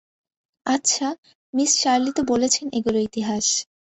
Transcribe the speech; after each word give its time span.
আচ্ছা, 0.65 1.07
miss 1.53 1.71
Shirley 1.81 2.11
তো 2.17 2.21
বলেছেন 2.23 2.65
এগুলো 2.73 2.97
ইতিহাস। 2.99 3.45